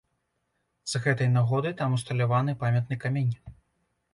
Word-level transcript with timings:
З 0.93 1.01
гэтай 1.03 1.29
нагоды 1.35 1.73
там 1.81 1.89
усталяваны 1.99 2.57
памятны 2.65 2.95
камень. 3.05 3.33